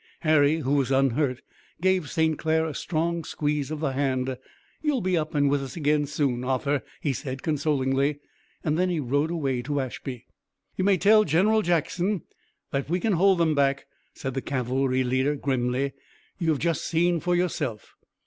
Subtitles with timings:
[0.21, 1.43] Harry, who was unhurt,
[1.79, 2.35] gave St.
[2.39, 4.35] Clair a strong squeeze of the hand.
[4.81, 8.17] "You'll be up and with us again soon, Arthur," he said consolingly,
[8.63, 10.25] and then he rode away to Ashby.
[10.75, 12.23] "You may tell General Jackson
[12.71, 13.85] that we can hold them back,"
[14.15, 15.93] said the cavalry leader grimly.
[16.39, 17.93] "You have just seen for yourself."